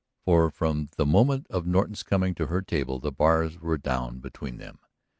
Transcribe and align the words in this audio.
For 0.25 0.49
from 0.49 0.89
the 0.97 1.05
moment 1.05 1.45
of 1.51 1.67
Norton's 1.67 2.01
coming 2.01 2.33
to 2.33 2.47
her 2.47 2.63
table 2.63 2.97
the 2.97 3.11
bars 3.11 3.59
were 3.59 3.77
down 3.77 4.17
between 4.17 4.57
them. 4.57 4.79